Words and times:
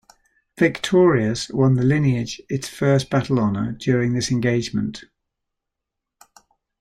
"Victorious" 0.57 1.49
won 1.49 1.75
the 1.75 1.83
lineage 1.83 2.41
its 2.49 2.67
first 2.67 3.11
battle 3.11 3.37
honour 3.39 3.73
during 3.73 4.13
this 4.13 4.31
engagement. 4.31 5.03